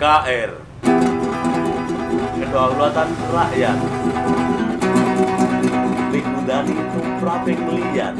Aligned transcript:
KR 0.00 0.50
Kedaulatan 2.40 3.10
Rakyat. 3.28 3.78
Likudani 6.08 6.76
Tumpraping 6.96 7.60
Lian 7.68 8.16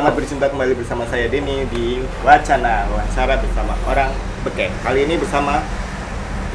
selamat 0.00 0.16
berjumpa 0.16 0.48
kembali 0.48 0.80
bersama 0.80 1.04
saya 1.12 1.28
Denny 1.28 1.68
di 1.68 2.00
Wacana 2.24 2.88
Wawancara 2.88 3.36
bersama 3.36 3.76
orang 3.84 4.08
Beken. 4.48 4.72
Kali 4.80 5.04
ini 5.04 5.20
bersama 5.20 5.60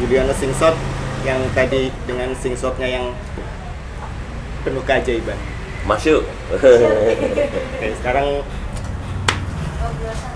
Juliano 0.02 0.34
Singsot 0.34 0.74
yang 1.22 1.38
tadi 1.54 1.94
dengan 2.10 2.34
singshotnya 2.34 2.90
yang 2.90 3.14
penuh 4.66 4.82
keajaiban. 4.82 5.38
Masuk 5.86 6.26
Oke, 6.58 6.74
sekarang 8.02 8.42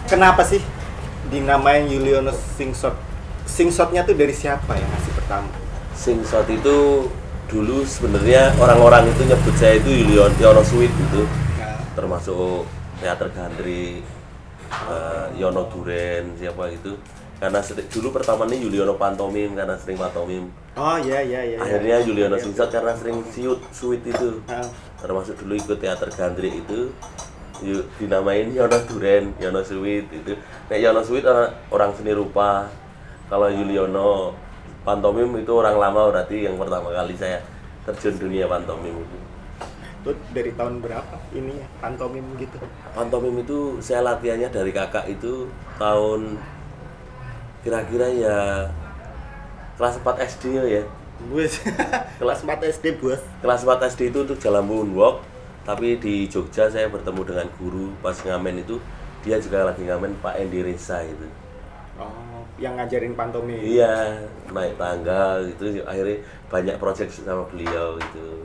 kenapa 0.06 0.46
sih 0.46 0.62
dinamain 1.34 1.90
Juliano 1.90 2.30
Singsot? 2.30 2.94
Singshotnya 3.50 4.06
tuh 4.06 4.14
dari 4.14 4.38
siapa 4.38 4.78
yang 4.78 4.86
ngasih 4.86 5.14
pertama? 5.18 5.50
Singsot 5.98 6.46
itu 6.46 7.10
dulu 7.50 7.82
sebenarnya 7.90 8.54
orang-orang 8.62 9.10
itu 9.10 9.26
nyebut 9.26 9.58
saya 9.58 9.82
itu 9.82 9.90
Yulion 9.90 10.30
Yono 10.38 10.62
Sweet 10.62 10.94
gitu 10.94 11.26
Nah, 11.58 11.82
termasuk 11.98 12.70
teater 13.00 13.28
gandri 13.32 14.04
eh, 14.70 15.26
Yono 15.36 15.66
Duren 15.68 16.36
siapa 16.36 16.70
itu 16.70 16.94
karena 17.40 17.64
seri- 17.64 17.88
dulu 17.88 18.12
pertama 18.12 18.44
nih 18.44 18.60
Yuliono 18.60 19.00
Pantomim 19.00 19.56
karena 19.56 19.80
sering 19.80 19.96
pantomim 19.96 20.52
oh 20.76 21.00
iya 21.00 21.24
iya 21.24 21.42
iya. 21.46 21.58
akhirnya 21.58 21.98
iya. 22.04 22.06
Yuliono 22.06 22.36
Iya. 22.36 22.44
Singsot 22.44 22.68
karena 22.68 22.92
sering 22.94 23.24
siut 23.32 23.64
sweet 23.72 24.04
itu 24.04 24.44
Nah, 24.44 24.60
termasuk 25.00 25.40
dulu 25.40 25.56
ikut 25.56 25.80
teater 25.80 26.12
gandri 26.12 26.60
itu 26.60 26.92
yuk 27.60 27.88
dinamain 27.96 28.52
Yono 28.52 28.76
Duren 28.88 29.36
Yono 29.36 29.60
Sweet 29.60 30.08
itu 30.12 30.32
nah 30.68 30.76
Yono 30.76 31.04
Sweet 31.04 31.24
orang, 31.24 31.52
orang 31.72 31.92
seni 31.92 32.12
rupa 32.12 32.68
kalau 33.28 33.48
Yuliono 33.48 34.32
pantomim 34.84 35.28
itu 35.36 35.52
orang 35.52 35.76
lama 35.76 36.08
berarti 36.08 36.44
yang 36.44 36.56
pertama 36.56 36.92
kali 36.92 37.16
saya 37.16 37.40
terjun 37.84 38.16
dunia 38.16 38.48
pantomim 38.48 38.96
itu 38.96 39.18
itu 40.00 40.12
dari 40.32 40.52
tahun 40.56 40.80
berapa 40.80 41.16
ini 41.32 41.60
ya 41.60 41.68
pantomim 41.80 42.24
gitu? 42.36 42.56
pantomim 42.96 43.36
itu 43.40 43.78
saya 43.80 44.00
latihannya 44.02 44.48
dari 44.48 44.72
kakak 44.72 45.06
itu 45.08 45.46
tahun 45.76 46.40
kira-kira 47.60 48.08
ya 48.08 48.38
kelas 49.76 50.00
4 50.00 50.28
SD 50.28 50.44
ya. 50.60 50.84
Kelas 52.20 52.48
4 52.48 52.64
SD, 52.80 52.96
Bos. 52.96 53.20
kelas 53.44 53.68
4 53.68 53.92
SD 53.92 54.08
itu 54.08 54.24
untuk 54.24 54.40
jalan 54.40 54.64
moonwalk 54.64 55.20
tapi 55.68 56.00
di 56.00 56.26
Jogja 56.26 56.72
saya 56.72 56.88
bertemu 56.88 57.22
dengan 57.28 57.48
guru 57.60 57.92
pas 58.00 58.16
ngamen 58.16 58.64
itu 58.64 58.80
dia 59.20 59.36
juga 59.36 59.68
lagi 59.68 59.84
ngamen 59.84 60.16
Pak 60.24 60.40
Endi 60.40 60.64
Reza 60.64 61.04
itu 61.04 61.28
Oh, 62.00 62.48
yang 62.56 62.80
ngajarin 62.80 63.12
pantomim. 63.12 63.60
iya 63.60 64.24
naik 64.48 64.80
tangga 64.80 65.44
gitu 65.44 65.84
akhirnya 65.84 66.24
banyak 66.48 66.76
proyek 66.80 67.12
sama 67.12 67.44
beliau 67.52 68.00
gitu 68.00 68.40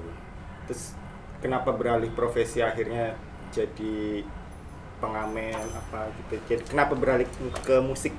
Terus 0.66 0.98
kenapa 1.44 1.76
beralih 1.76 2.08
profesi 2.16 2.64
akhirnya 2.64 3.12
jadi 3.52 4.24
pengamen 4.96 5.60
apa 5.76 6.08
gitu? 6.16 6.40
Jadi 6.48 6.62
kenapa 6.72 6.96
beralih 6.96 7.28
ke 7.60 7.76
musik? 7.84 8.16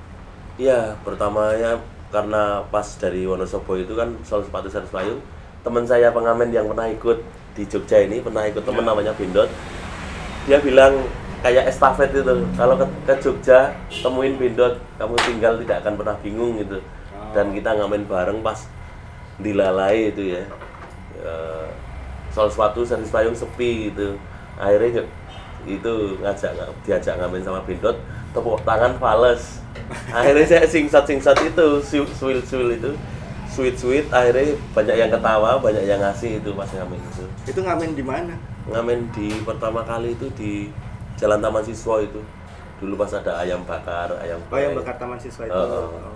Iya, 0.54 0.94
pertamanya 1.02 1.82
karena 2.14 2.62
pas 2.70 2.86
dari 3.02 3.26
Wonosobo 3.26 3.74
itu 3.74 3.98
kan 3.98 4.14
soal 4.22 4.46
sepatu 4.46 4.70
servis 4.70 4.94
payung, 4.94 5.18
teman 5.66 5.82
saya 5.82 6.14
pengamen 6.14 6.54
yang 6.54 6.70
pernah 6.70 6.86
ikut 6.86 7.18
di 7.58 7.66
Jogja 7.66 8.06
ini 8.06 8.22
pernah 8.22 8.46
ikut 8.46 8.62
temen 8.62 8.86
Ya. 8.86 8.94
namanya 8.94 9.12
Bindot. 9.18 9.50
Dia 10.46 10.62
bilang 10.62 10.94
kayak 11.42 11.66
estafet 11.66 12.14
itu, 12.14 12.22
kalau 12.54 12.78
ke, 12.78 12.86
ke 13.10 13.14
Jogja 13.18 13.74
temuin 13.90 14.38
Bindot, 14.38 14.78
kamu 15.02 15.18
tinggal 15.26 15.58
tidak 15.66 15.82
akan 15.82 15.94
pernah 15.98 16.16
bingung 16.22 16.62
gitu. 16.62 16.78
Oh. 16.78 17.34
Dan 17.34 17.50
kita 17.50 17.74
ngamen 17.74 18.06
bareng 18.06 18.38
pas 18.46 18.62
dilalai 19.42 20.14
itu 20.14 20.38
ya. 20.38 20.46
Eh, 21.20 21.68
soal 22.36 22.52
sepatu 22.52 22.84
servis 22.84 23.08
payung 23.08 23.32
sepi 23.32 23.88
gitu. 23.88 24.20
Akhirnya 24.60 25.00
itu 25.64 25.92
ngajak 26.20 26.52
diajak 26.84 27.16
ngamen 27.16 27.40
sama 27.40 27.64
Bindot, 27.64 27.96
tepuk 28.30 28.60
tangan 28.62 28.92
fales 29.00 29.64
akhirnya 30.08 30.46
saya 30.46 30.64
singsat 30.64 31.04
singsat 31.04 31.36
itu 31.42 31.66
sweet 31.80 32.06
sweet 32.14 32.44
itu 32.76 32.92
sweet 33.46 33.76
sweet 33.76 34.06
akhirnya 34.08 34.54
banyak 34.70 34.96
yang 34.96 35.10
ketawa 35.10 35.58
banyak 35.58 35.84
yang 35.84 35.98
ngasih 35.98 36.38
itu 36.38 36.50
pas 36.52 36.70
ngamen 36.70 36.96
itu 36.98 37.24
Itu 37.46 37.60
ngamen 37.60 37.92
di 37.92 38.04
mana? 38.04 38.34
ngamen 38.66 39.10
di 39.10 39.30
pertama 39.42 39.82
kali 39.82 40.14
itu 40.14 40.26
di 40.32 40.70
Jalan 41.16 41.40
Taman 41.40 41.62
Siswa 41.62 41.98
itu 41.98 42.20
dulu 42.78 42.94
pas 42.94 43.10
ada 43.10 43.40
ayam 43.40 43.64
bakar 43.64 44.12
ayam 44.18 44.38
Oh, 44.38 44.48
fry. 44.48 44.70
bakar 44.70 44.96
Taman 44.96 45.18
Siswa 45.18 45.44
itu. 45.44 45.54
Oh. 45.54 45.88
Oh. 45.88 46.14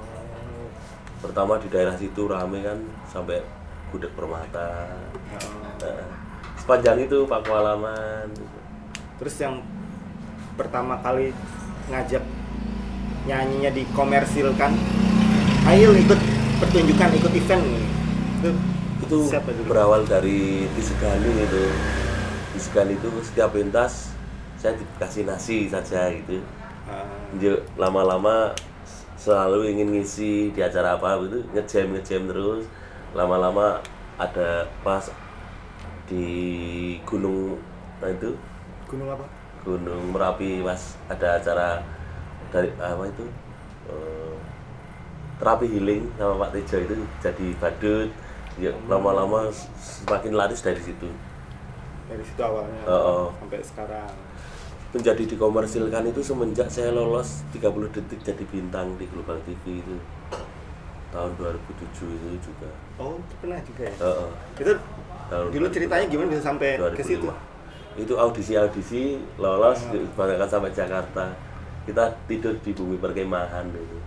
pertama 1.21 1.59
di 1.59 1.69
daerah 1.69 1.93
situ 1.95 2.23
rame 2.25 2.63
kan 2.63 2.79
sampai 3.05 3.45
gudeg 3.91 4.13
permata. 4.15 4.89
Oh. 5.37 5.83
Nah, 5.83 6.07
sepanjang 6.59 7.05
itu 7.05 7.27
Pak 7.27 7.41
Kualaman 7.47 8.29
Terus 9.21 9.37
yang 9.37 9.61
pertama 10.57 10.97
kali 11.05 11.37
ngajak 11.93 12.25
nyanyinya 13.29 13.69
dikomersilkan, 13.69 14.73
ayo 15.69 15.93
ikut 15.93 16.17
pertunjukan, 16.57 17.21
ikut 17.21 17.33
event 17.37 17.65
itu 18.41 18.51
itu 19.05 19.19
siapa 19.29 19.53
dulu? 19.53 19.69
berawal 19.69 20.09
dari 20.09 20.65
Tisegani 20.73 21.37
itu. 21.37 21.65
Tisegani 22.57 22.97
itu 22.97 23.09
setiap 23.21 23.53
pentas 23.53 24.17
saya 24.57 24.81
dikasih 24.81 25.29
nasi 25.29 25.69
saja 25.69 26.09
gitu. 26.17 26.41
Dia 27.37 27.61
lama-lama 27.77 28.57
selalu 29.21 29.69
ingin 29.69 30.01
ngisi 30.01 30.49
di 30.57 30.65
acara 30.65 30.97
apa 30.97 31.21
gitu 31.29 31.45
ngejam 31.53 31.93
ngejam 31.93 32.25
terus 32.25 32.65
lama-lama 33.15 33.83
ada 34.17 34.69
pas 34.87 35.11
di 36.07 36.27
gunung 37.07 37.59
nah 38.01 38.09
itu? 38.11 38.35
Gunung 38.91 39.09
apa? 39.11 39.27
gunung 39.61 40.17
merapi 40.17 40.65
pas 40.65 40.97
ada 41.13 41.37
acara 41.37 41.85
dari 42.49 42.73
apa 42.81 43.05
itu? 43.13 43.25
Eh, 43.93 44.35
terapi 45.37 45.67
healing 45.69 46.09
sama 46.17 46.49
Pak 46.49 46.51
Tejo 46.57 46.77
itu 46.81 46.97
jadi 47.21 47.47
badut. 47.61 48.09
Ya 48.59 48.73
lama-lama 48.89 49.49
semakin 49.81 50.33
laris 50.37 50.61
dari 50.65 50.81
situ. 50.81 51.09
Dari 52.09 52.25
situ 52.25 52.41
awalnya 52.43 52.83
Oh, 52.89 52.93
oh. 52.93 53.27
sampai 53.39 53.63
sekarang. 53.63 54.13
menjadi 54.91 55.23
dikomersilkan 55.23 56.11
itu 56.11 56.19
semenjak 56.19 56.67
saya 56.67 56.91
lolos 56.91 57.47
30 57.55 57.95
detik 57.95 58.27
jadi 58.27 58.43
bintang 58.51 58.99
di 58.99 59.07
Global 59.07 59.39
TV 59.47 59.79
itu 59.79 59.97
tahun 61.11 61.31
2007 61.35 62.07
itu 62.07 62.39
juga 62.41 62.69
Oh, 62.97 63.17
itu 63.17 63.35
pernah 63.39 63.59
juga 63.61 63.83
ya? 63.85 63.95
Heeh. 63.97 64.29
Itu 64.57 64.73
Tahun 65.27 65.47
dulu 65.49 65.67
2005. 65.67 65.75
ceritanya 65.75 66.05
gimana 66.07 66.29
bisa 66.29 66.45
sampai 66.45 66.69
ke 66.93 67.03
situ? 67.03 67.27
2005. 67.27 67.49
itu 67.99 68.15
audisi-audisi 68.15 69.03
lolos 69.37 69.79
bahkan 70.15 70.47
sampai 70.47 70.71
Jakarta 70.71 71.35
kita 71.83 72.05
tidur 72.25 72.55
di 72.57 72.71
bumi 72.71 72.97
perkemahan 72.97 73.67
itu 73.69 73.99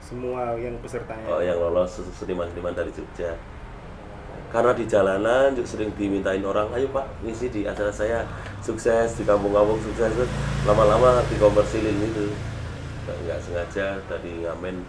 Semua 0.00 0.56
yang 0.56 0.74
pesertanya. 0.80 1.28
oh 1.28 1.38
yang 1.38 1.56
lolos 1.56 2.00
seniman-seniman 2.10 2.72
dari 2.72 2.88
Jogja 2.90 3.36
karena 4.50 4.72
di 4.72 4.82
jalanan 4.82 5.54
juga 5.54 5.68
sering 5.68 5.92
dimintain 5.94 6.42
orang 6.42 6.66
ayo 6.74 6.90
pak 6.90 7.06
ngisi 7.22 7.46
di 7.48 7.60
acara 7.62 7.92
saya 7.92 8.26
sukses 8.58 9.14
di 9.14 9.22
kampung-kampung 9.22 9.78
sukses 9.78 10.10
lama-lama 10.66 11.22
dikomersilin 11.28 11.94
itu 12.02 12.32
nggak, 13.06 13.16
nggak 13.22 13.38
sengaja 13.40 13.86
dari 14.04 14.42
ngamen 14.42 14.82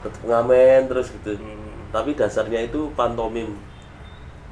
tetap 0.00 0.22
ngamen 0.24 0.80
terus 0.88 1.08
gitu 1.12 1.36
Hmm. 1.36 1.88
tapi 1.92 2.14
dasarnya 2.14 2.60
itu 2.66 2.90
pantomim 2.94 3.50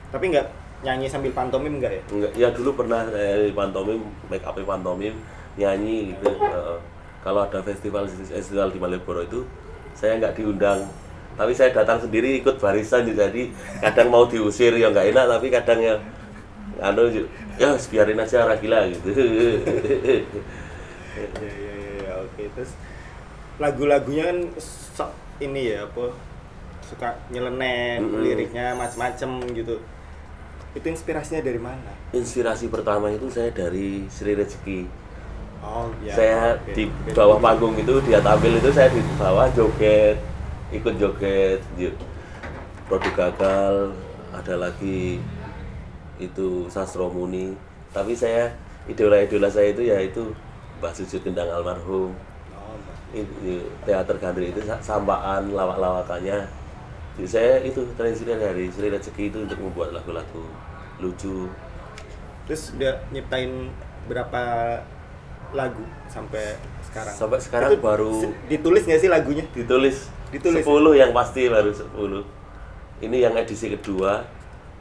Tapi 0.09 0.25
nggak 0.33 0.47
nyanyi 0.81 1.07
sambil 1.11 1.33
pantomim 1.37 1.77
nggak 1.77 1.93
ya? 1.93 2.03
Enggak, 2.09 2.33
ya 2.39 2.49
dulu 2.49 2.71
pernah 2.81 3.05
saya 3.13 3.45
di 3.45 3.53
pantomim, 3.53 4.01
make 4.33 4.41
up 4.47 4.57
pantomim, 4.57 5.13
nyanyi 5.59 6.15
gitu. 6.17 6.33
Heeh. 6.33 6.79
kalau 7.21 7.45
ada 7.45 7.61
festival 7.61 8.07
festival 8.09 8.71
di 8.73 8.79
Malioboro 8.79 9.21
itu 9.21 9.43
saya 9.93 10.17
nggak 10.17 10.39
diundang 10.39 10.87
tapi 11.35 11.53
saya 11.53 11.75
datang 11.75 11.99
sendiri 12.01 12.39
ikut 12.41 12.57
barisan 12.63 13.05
jadi 13.11 13.51
kadang 13.83 14.09
mau 14.09 14.25
diusir 14.25 14.73
ya 14.75 14.89
nggak 14.89 15.13
enak 15.13 15.27
tapi 15.29 15.47
kadang 15.51 15.81
ya 15.83 15.95
anu 16.79 17.11
ya 17.59 17.75
biarin 17.75 18.23
aja 18.23 18.47
orang 18.47 18.59
gila 18.63 18.81
gitu 18.87 19.11
ya 21.19 21.27
ya 21.27 21.51
ya, 21.51 21.75
ya 22.07 22.13
oke 22.23 22.43
terus 22.55 22.71
lagu-lagunya 23.59 24.25
kan 24.31 24.39
ini 25.39 25.75
ya 25.75 25.87
apa 25.87 26.15
suka 26.83 27.19
nyeleneh 27.31 28.01
Mm-mm. 28.01 28.23
liriknya 28.23 28.75
macem-macem 28.75 29.31
gitu. 29.55 29.79
Itu 30.77 30.87
inspirasinya 30.87 31.43
dari 31.43 31.61
mana? 31.61 31.91
Inspirasi 32.15 32.69
pertama 32.69 33.11
itu 33.11 33.29
saya 33.29 33.51
dari 33.51 34.07
Sri 34.09 34.35
Rezeki 34.37 35.09
oh 35.59 35.91
ya 36.07 36.15
saya 36.15 36.41
oke. 36.55 36.71
di 36.71 36.87
bawah 37.11 37.43
panggung 37.43 37.75
itu 37.75 37.99
dia 38.07 38.23
tampil 38.23 38.63
itu 38.63 38.71
saya 38.71 38.95
di 38.95 39.03
bawah 39.19 39.51
joget 39.51 40.15
ikut 40.71 40.95
joget 41.03 41.59
produk 42.87 43.13
gagal 43.13 43.75
ada 44.33 44.55
lagi 44.57 45.21
itu 46.19 46.67
Sastro 46.73 47.13
Muni. 47.13 47.55
Tapi 47.93 48.13
saya 48.13 48.53
idola-idola 48.89 49.49
saya 49.49 49.73
itu 49.73 49.87
ya 49.87 50.01
itu 50.01 50.33
Mbah 50.81 50.93
Sujud 50.93 51.21
Gendang 51.25 51.49
almarhum 51.53 52.13
teater 53.83 54.17
gandri 54.19 54.53
itu 54.53 54.61
sa- 54.63 54.81
sampaan 54.81 55.49
lawak-lawakannya. 55.51 56.45
Jadi 57.17 57.29
saya 57.29 57.59
itu 57.61 57.83
terinspirasi 57.97 58.39
dari 58.39 58.65
Sri 58.71 58.89
Rezeki 58.89 59.25
itu 59.27 59.39
untuk 59.43 59.59
membuat 59.59 59.91
lagu-lagu 59.93 60.45
lucu. 60.99 61.51
Terus 62.47 62.77
udah 62.77 62.95
nyiptain 63.11 63.73
berapa 64.07 64.43
lagu 65.51 65.83
sampai 66.07 66.55
sekarang? 66.85 67.15
Sampai 67.15 67.39
sekarang 67.41 67.71
Itu 67.71 67.81
baru- 67.81 68.33
ditulis 68.47 68.83
nggak 68.85 69.01
sih 69.01 69.11
lagunya? 69.11 69.45
Ditulis. 69.51 70.09
Ditulis. 70.29 70.61
10 70.63 70.93
yang 70.95 71.11
pasti 71.11 71.49
baru 71.49 71.73
10 71.73 72.23
ini 73.01 73.25
yang 73.25 73.33
edisi 73.35 73.73
kedua. 73.73 74.23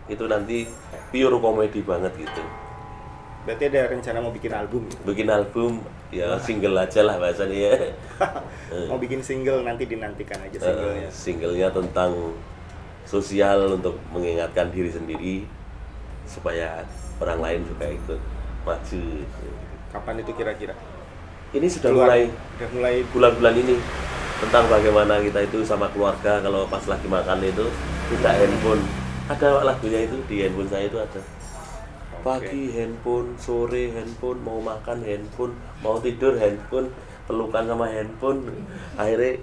Itu 0.08 0.28
nanti 0.28 0.68
pure 1.12 1.40
komedi 1.40 1.84
banget 1.84 2.16
gitu 2.16 2.44
berarti 3.48 3.64
ada 3.72 3.88
rencana 3.88 4.18
mau 4.20 4.36
bikin 4.36 4.52
album 4.52 4.84
gitu? 4.92 5.02
bikin 5.08 5.28
album 5.32 5.72
ya 6.12 6.36
single 6.36 6.76
aja 6.76 7.00
lah 7.08 7.16
bahasanya 7.16 7.56
ya. 7.56 7.76
Mau 8.92 9.00
bikin 9.00 9.24
single 9.24 9.64
nanti 9.64 9.88
dinantikan 9.88 10.36
aja 10.44 10.56
singlenya. 10.60 11.08
Eh, 11.08 11.12
singlenya 11.12 11.68
tentang 11.72 12.36
sosial 13.08 13.80
untuk 13.80 13.96
mengingatkan 14.12 14.68
diri 14.72 14.92
sendiri 14.92 15.36
supaya 16.28 16.84
orang 17.24 17.40
lain 17.40 17.60
juga 17.64 17.88
ikut 17.88 18.20
maju. 18.68 19.04
Kapan 19.96 20.16
itu 20.20 20.32
kira-kira? 20.36 20.76
Ini 21.56 21.68
sudah 21.72 21.90
Keluar. 21.96 22.08
mulai 22.12 22.22
udah 22.28 22.70
mulai 22.76 22.96
bulan-bulan 23.16 23.56
ini 23.56 23.76
tentang 24.44 24.68
bagaimana 24.68 25.24
kita 25.24 25.40
itu 25.48 25.64
sama 25.64 25.88
keluarga. 25.96 26.44
Kalau 26.44 26.68
pas 26.68 26.84
lagi 26.84 27.08
makan 27.08 27.40
itu 27.48 27.66
tidak 28.12 28.34
handphone. 28.44 28.84
Ada 29.32 29.64
lagunya 29.64 30.04
itu 30.04 30.20
di 30.28 30.44
handphone 30.44 30.68
saya 30.68 30.92
itu 30.92 31.00
ada 31.00 31.20
pagi 32.28 32.76
handphone 32.76 33.40
sore 33.40 33.96
handphone 33.96 34.40
mau 34.44 34.60
makan 34.60 35.00
handphone 35.00 35.56
mau 35.80 35.96
tidur 36.04 36.36
handphone 36.36 36.92
pelukan 37.24 37.64
sama 37.64 37.88
handphone. 37.88 38.52
Akhirnya 39.00 39.40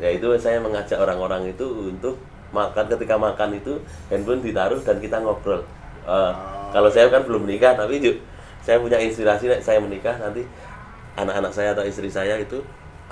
ya 0.00 0.08
itu 0.16 0.26
saya 0.40 0.56
mengajak 0.64 0.96
orang-orang 0.96 1.52
itu 1.52 1.66
untuk 1.92 2.16
makan. 2.56 2.88
Ketika 2.88 3.20
makan 3.20 3.60
itu 3.60 3.76
handphone 4.08 4.40
ditaruh 4.40 4.80
dan 4.80 4.96
kita 4.96 5.20
ngobrol. 5.20 5.60
Eh, 6.08 6.32
kalau 6.72 6.88
saya 6.88 7.12
kan 7.12 7.20
belum 7.28 7.44
menikah 7.44 7.76
tapi 7.76 8.00
ju- 8.00 8.20
saya 8.64 8.80
punya 8.80 8.96
inspirasi 9.00 9.48
saya 9.60 9.80
menikah 9.80 10.16
nanti 10.16 10.44
anak-anak 11.16 11.52
saya 11.52 11.76
atau 11.76 11.84
istri 11.84 12.08
saya 12.08 12.40
itu 12.40 12.60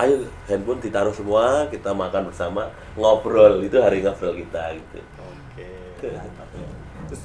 ayo 0.00 0.24
handphone 0.48 0.80
ditaruh 0.80 1.12
semua 1.12 1.68
kita 1.68 1.92
makan 1.92 2.32
bersama 2.32 2.72
ngobrol. 2.96 3.60
Itu 3.60 3.84
hari 3.84 4.00
ngobrol 4.00 4.32
kita 4.32 4.72
gitu. 4.80 5.00
Oke. 5.20 5.68
Terus 7.08 7.22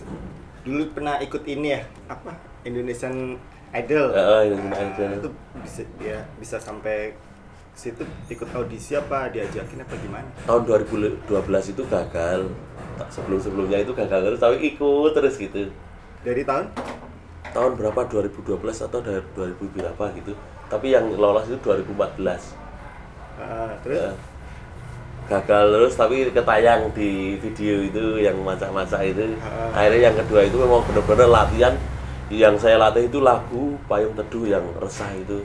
dulu 0.64 0.84
pernah 0.92 1.20
ikut 1.20 1.44
ini 1.46 1.68
ya 1.70 1.82
apa 2.08 2.32
Indonesian 2.64 3.36
Idol. 3.74 4.12
Heeh, 4.12 4.42
Indonesian 4.48 4.88
Nah, 4.88 4.96
Idol. 4.96 5.10
Itu 5.18 5.30
bisa 5.60 5.82
dia 5.98 6.18
bisa 6.38 6.56
sampai 6.58 7.14
situ 7.74 8.02
ikut 8.28 8.46
audisi 8.54 8.94
apa 8.94 9.28
diajakin 9.28 9.82
apa 9.82 9.94
gimana? 9.98 10.30
tahun 10.46 10.62
2012 10.64 11.26
itu 11.68 11.82
gagal 11.84 12.54
sebelum 13.10 13.42
sebelumnya 13.42 13.82
itu 13.82 13.90
gagal 13.92 14.20
terus 14.24 14.38
tapi 14.38 14.62
ikut 14.70 15.12
terus 15.12 15.36
gitu 15.36 15.74
Dari 16.22 16.46
tahun? 16.46 16.70
tahun 17.50 17.74
berapa 17.74 18.06
2012 18.06 18.62
atau 18.62 19.00
dari 19.02 19.26
2000 19.34 19.58
berapa 19.74 20.06
gitu 20.14 20.38
tapi 20.70 20.94
yang 20.94 21.10
lolos 21.12 21.50
itu 21.50 21.58
2014 21.58 22.54
Ah, 23.36 23.74
terus 23.82 23.98
Ya. 24.00 24.12
Gagal 25.34 25.66
terus 25.74 25.94
tapi 25.98 26.30
ketayang 26.30 26.94
di 26.94 27.42
video 27.42 27.82
itu 27.82 28.22
yang 28.22 28.38
masak-masak 28.46 29.02
itu. 29.10 29.34
Akhirnya 29.74 30.14
yang 30.14 30.16
kedua 30.22 30.46
itu 30.46 30.58
memang 30.62 30.86
benar-benar 30.86 31.30
latihan. 31.30 31.74
Yang 32.34 32.66
saya 32.66 32.82
latih 32.82 33.10
itu 33.10 33.20
lagu 33.22 33.78
payung 33.86 34.14
teduh 34.14 34.46
yang 34.46 34.66
resah 34.78 35.10
itu. 35.18 35.42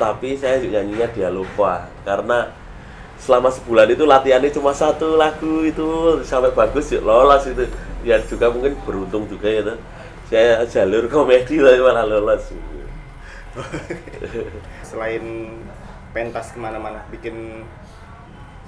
Tapi 0.00 0.36
saya 0.40 0.60
nyanyinya 0.64 1.08
dia 1.12 1.28
lupa. 1.28 1.88
Karena 2.08 2.48
selama 3.20 3.52
sebulan 3.52 3.92
itu 3.92 4.04
latihannya 4.08 4.50
cuma 4.52 4.72
satu 4.72 5.20
lagu 5.20 5.64
itu. 5.68 6.20
Sampai 6.24 6.52
bagus 6.56 6.88
ya 6.88 7.04
lolos 7.04 7.44
itu. 7.44 7.68
Ya 8.00 8.16
juga 8.24 8.48
mungkin 8.48 8.76
beruntung 8.88 9.28
juga 9.28 9.48
ya 9.48 9.62
tuh. 9.64 9.78
saya 10.30 10.62
jalur 10.62 11.10
komedi 11.10 11.58
tapi 11.58 11.80
malah 11.82 12.06
lolos. 12.06 12.48
Selain 14.88 15.22
pentas 16.10 16.54
ke 16.54 16.58
mana-mana 16.58 17.02
bikin 17.10 17.66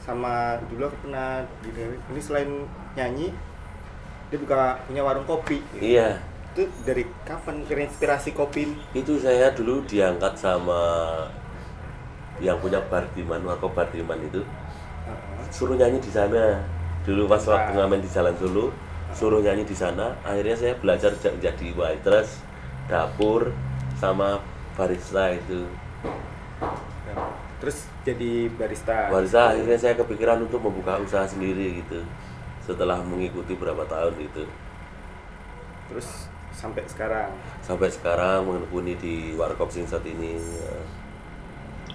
sama 0.02 0.58
dulu 0.66 0.90
aku 0.90 0.96
pernah 1.06 1.46
di 1.62 1.70
ini 1.87 2.20
selain 2.20 2.50
nyanyi 2.99 3.31
dia 4.28 4.38
buka 4.40 4.81
punya 4.88 5.02
warung 5.06 5.25
kopi. 5.28 5.62
Iya. 5.78 6.19
Itu 6.52 6.69
dari 6.84 7.06
kapan 7.25 7.64
terinspirasi 7.64 8.34
kopi 8.34 8.75
itu 8.93 9.16
saya 9.22 9.54
dulu 9.54 9.84
diangkat 9.87 10.34
sama 10.37 10.81
yang 12.43 12.58
punya 12.58 12.82
Bardiman 12.90 13.44
Warkop 13.46 13.72
Bardiman 13.72 14.19
itu. 14.20 14.43
Ah, 15.06 15.46
suruh 15.52 15.78
nyanyi 15.78 16.02
di 16.02 16.10
sana. 16.10 16.58
Dulu 17.06 17.26
pas 17.31 17.43
Nah. 17.46 17.54
waktu 17.58 17.70
ngamen 17.78 18.00
di 18.02 18.10
Jalan 18.10 18.34
Solo 18.38 18.75
suruh 19.12 19.38
nyanyi 19.38 19.62
di 19.62 19.76
sana. 19.76 20.16
Akhirnya 20.26 20.56
saya 20.56 20.75
belajar 20.81 21.12
ja- 21.22 21.38
jadi 21.38 21.69
waitress 21.76 22.43
dapur 22.90 23.52
sama 24.00 24.43
barista 24.75 25.31
itu. 25.31 25.69
Terus 27.62 27.87
jadi 28.03 28.50
barista. 28.59 29.07
Barista 29.07 29.54
akhirnya 29.54 29.78
saya 29.78 29.95
kepikiran 29.95 30.42
untuk 30.42 30.59
membuka 30.59 30.99
usaha 30.99 31.23
sendiri 31.23 31.78
gitu. 31.78 32.02
Setelah 32.66 32.99
mengikuti 33.07 33.54
berapa 33.54 33.87
tahun 33.87 34.19
itu 34.19 34.42
terus 35.87 36.26
sampai 36.50 36.83
sekarang? 36.90 37.31
Sampai 37.62 37.87
sekarang 37.87 38.42
menekuni 38.50 38.99
di 38.99 39.38
Warkop 39.38 39.71
Singsat 39.71 40.02
ini 40.02 40.42
ya. 40.42 40.75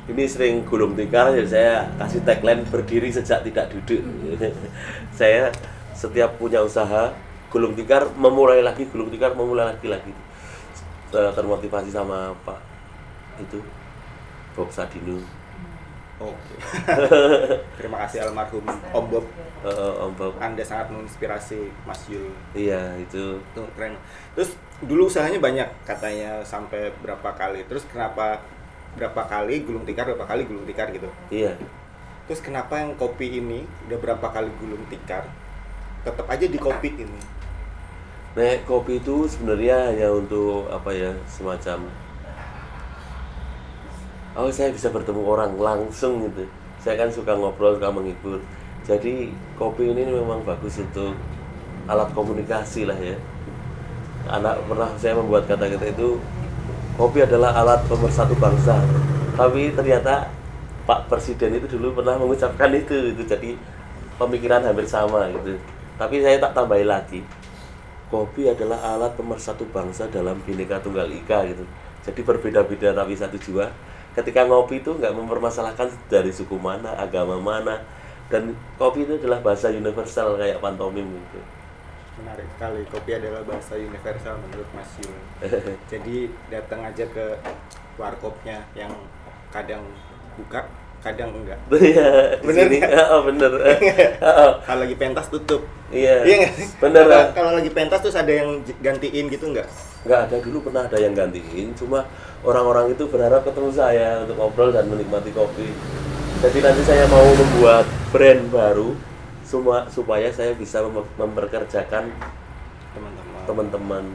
ini 0.07 0.23
sering 0.23 0.63
gulung 0.63 0.95
tikar 0.95 1.35
jadi 1.35 1.49
saya 1.51 1.73
kasih 1.99 2.23
tagline 2.23 2.63
berdiri 2.63 3.11
sejak 3.11 3.43
tidak 3.43 3.67
duduk. 3.67 4.07
Saya 5.19 5.51
setiap 5.91 6.39
punya 6.39 6.63
usaha 6.63 7.11
gulung 7.51 7.75
tikar 7.75 8.07
memulai 8.15 8.63
lagi 8.63 8.87
gulung 8.87 9.11
tikar 9.11 9.35
memulai 9.35 9.75
lagi 9.75 9.91
lagi. 9.91 10.15
Saya 11.11 11.35
termotivasi 11.35 11.91
sama 11.91 12.31
Pak 12.47 12.59
itu 13.43 13.59
Bob 14.55 14.71
Sadino 14.71 15.19
oke. 16.21 16.53
Terima 17.77 17.97
kasih 18.05 18.25
almarhum 18.25 18.65
Om 18.93 19.05
Bob. 19.09 19.25
Eh, 19.65 19.93
Om 20.01 20.13
Bob. 20.17 20.33
Anda 20.41 20.63
sangat 20.65 20.89
menginspirasi 20.93 21.69
Mas 21.85 22.01
Yul. 22.09 22.33
Iya 22.53 22.97
itu. 22.97 23.37
Itu 23.41 23.61
keren. 23.77 23.97
Terus 24.33 24.57
dulu 24.81 25.09
usahanya 25.09 25.41
banyak 25.41 25.69
katanya 25.85 26.41
sampai 26.41 26.93
berapa 27.01 27.29
kali. 27.33 27.65
Terus 27.65 27.85
kenapa 27.89 28.41
berapa 28.97 29.29
kali 29.29 29.61
gulung 29.61 29.85
tikar 29.85 30.09
berapa 30.09 30.25
kali 30.25 30.45
gulung 30.45 30.65
tikar 30.65 30.89
gitu? 30.89 31.09
Iya. 31.29 31.53
Terus 32.27 32.43
kenapa 32.43 32.81
yang 32.81 32.97
kopi 32.99 33.39
ini 33.39 33.63
udah 33.87 33.97
berapa 34.01 34.27
kali 34.33 34.49
gulung 34.59 34.83
tikar? 34.91 35.23
Tetap 36.03 36.27
aja 36.27 36.45
di 36.49 36.59
kopi 36.59 36.91
ini. 36.97 37.21
Nek 38.37 38.69
kopi 38.69 39.01
itu 39.01 39.25
sebenarnya 39.25 39.89
hanya 39.89 40.13
untuk 40.13 40.69
apa 40.69 40.93
ya 40.93 41.09
semacam 41.25 41.89
Oh 44.37 44.53
saya 44.53 44.69
bisa 44.69 44.93
bertemu 44.93 45.25
orang 45.25 45.57
langsung 45.57 46.29
gitu. 46.29 46.45
Saya 46.77 47.01
kan 47.01 47.09
suka 47.09 47.33
ngobrol, 47.33 47.81
suka 47.81 47.89
menghibur. 47.89 48.37
Jadi 48.85 49.33
kopi 49.57 49.89
ini 49.89 50.05
memang 50.05 50.45
bagus 50.45 50.77
untuk 50.77 51.17
alat 51.89 52.13
komunikasi 52.13 52.85
lah 52.85 52.95
ya. 53.01 53.17
Anak 54.29 54.61
pernah 54.69 54.93
saya 55.01 55.17
membuat 55.17 55.49
kata-kata 55.49 55.89
itu 55.89 56.21
Kopi 56.97 57.21
adalah 57.21 57.53
alat 57.53 57.85
pemersatu 57.85 58.33
bangsa. 58.41 58.81
Tapi 59.37 59.69
ternyata 59.69 60.33
Pak 60.89 61.05
Presiden 61.05 61.61
itu 61.61 61.77
dulu 61.77 62.01
pernah 62.01 62.17
mengucapkan 62.17 62.73
itu, 62.73 63.13
itu 63.13 63.21
Jadi 63.21 63.53
pemikiran 64.17 64.65
hampir 64.65 64.89
sama 64.89 65.29
gitu. 65.29 65.61
Tapi 65.93 66.25
saya 66.25 66.41
tak 66.41 66.57
tambahin 66.57 66.89
lagi. 66.89 67.21
Kopi 68.09 68.49
adalah 68.49 68.81
alat 68.97 69.13
pemersatu 69.13 69.69
bangsa 69.69 70.09
dalam 70.09 70.41
bineka 70.41 70.81
tunggal 70.81 71.05
ika 71.05 71.45
gitu. 71.45 71.69
Jadi 72.01 72.19
berbeda-beda 72.25 72.97
tapi 72.97 73.13
satu 73.13 73.37
jiwa 73.37 73.69
ketika 74.17 74.43
ngopi 74.43 74.81
itu 74.81 74.91
nggak 74.91 75.13
mempermasalahkan 75.13 75.93
dari 76.09 76.33
suku 76.33 76.57
mana 76.57 76.97
agama 76.97 77.37
mana 77.37 77.85
dan 78.27 78.51
kopi 78.75 79.05
itu 79.05 79.15
adalah 79.15 79.39
bahasa 79.39 79.69
universal 79.69 80.35
kayak 80.35 80.57
pantomim 80.57 81.05
gitu 81.05 81.39
Menarik 82.17 82.49
sekali. 82.49 82.81
Kopi 82.89 83.13
adalah 83.13 83.45
bahasa 83.45 83.77
universal 83.77 84.41
menurut 84.41 84.65
Mas 84.73 84.89
Yul. 84.97 85.13
Jadi 85.93 86.25
datang 86.49 86.81
aja 86.81 87.05
ke 87.05 87.37
warkopnya 87.93 88.65
yang 88.73 88.89
kadang 89.53 89.85
buka, 90.33 90.65
kadang 90.97 91.29
enggak. 91.29 91.61
Iya, 91.77 92.41
Bener 92.41 92.65
sini. 92.73 92.77
Oh, 93.13 93.21
bener. 93.21 93.53
Oh, 94.17 94.51
Kalau 94.65 94.81
lagi 94.81 94.97
pentas 94.97 95.29
tutup. 95.29 95.61
iya. 95.93 96.25
Iya? 96.25 96.49
Bener. 96.81 97.05
Kalau, 97.05 97.21
Pak. 97.21 97.25
kalau 97.37 97.51
lagi 97.53 97.69
pentas 97.69 97.99
terus 98.01 98.17
ada 98.17 98.33
yang 98.33 98.65
gantiin 98.81 99.25
gitu 99.29 99.45
nggak? 99.53 99.69
Nggak 100.07 100.31
ada 100.31 100.37
dulu 100.39 100.71
pernah 100.71 100.87
ada 100.87 100.97
yang 100.97 101.11
gantiin 101.11 101.75
cuma 101.75 102.07
orang-orang 102.41 102.95
itu 102.95 103.03
berharap 103.11 103.43
ketemu 103.43 103.69
saya 103.75 104.23
untuk 104.23 104.39
ngobrol 104.39 104.71
dan 104.71 104.87
menikmati 104.87 105.35
kopi. 105.35 105.67
Jadi 106.39 106.63
nanti 106.63 106.81
saya 106.85 107.03
mau 107.09 107.25
membuat 107.27 107.83
brand 108.13 108.47
baru 108.47 108.95
semua 109.43 109.89
supaya 109.89 110.29
saya 110.31 110.53
bisa 110.53 110.79
mem- 110.85 111.11
memperkerjakan 111.17 112.07
Teman-teman. 112.93 113.41
teman-teman. 113.43 114.05